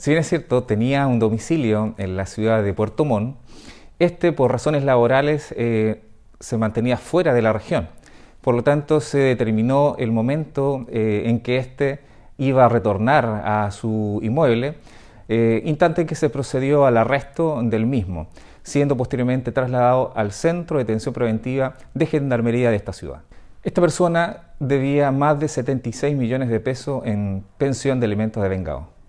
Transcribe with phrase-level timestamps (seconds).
[0.00, 3.36] Si bien es cierto, tenía un domicilio en la ciudad de Puerto Montt,
[3.98, 6.04] este por razones laborales eh,
[6.38, 7.88] se mantenía fuera de la región.
[8.40, 11.98] Por lo tanto, se determinó el momento eh, en que éste
[12.36, 14.76] iba a retornar a su inmueble,
[15.28, 18.28] eh, instante en que se procedió al arresto del mismo,
[18.62, 23.22] siendo posteriormente trasladado al centro de detención preventiva de gendarmería de esta ciudad.
[23.64, 28.97] Esta persona debía más de 76 millones de pesos en pensión de alimentos de vengado.